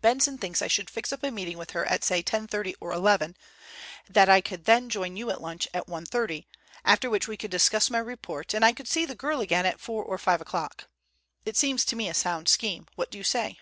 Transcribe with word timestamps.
Benson 0.00 0.38
thinks 0.38 0.62
I 0.62 0.68
should 0.68 0.88
fix 0.88 1.12
up 1.12 1.22
a 1.22 1.30
meeting 1.30 1.58
with 1.58 1.72
her 1.72 1.84
at 1.84 2.02
say 2.02 2.22
10.30 2.22 2.76
or 2.80 2.92
11, 2.92 3.36
that 4.08 4.26
I 4.26 4.40
could 4.40 4.64
then 4.64 4.88
join 4.88 5.18
you 5.18 5.28
at 5.30 5.42
lunch 5.42 5.68
at 5.74 5.86
1.30, 5.86 6.46
after 6.82 7.10
which 7.10 7.28
we 7.28 7.36
could 7.36 7.50
discuss 7.50 7.90
my 7.90 7.98
report, 7.98 8.54
and 8.54 8.64
I 8.64 8.72
could 8.72 8.88
see 8.88 9.04
the 9.04 9.14
girl 9.14 9.42
again 9.42 9.66
at 9.66 9.78
4 9.78 10.02
or 10.02 10.16
5 10.16 10.40
o'clock. 10.40 10.88
It 11.44 11.58
seems 11.58 11.84
to 11.84 11.94
me 11.96 12.08
a 12.08 12.14
sound 12.14 12.48
scheme. 12.48 12.86
What 12.94 13.10
do 13.10 13.18
you 13.18 13.24
say?" 13.24 13.58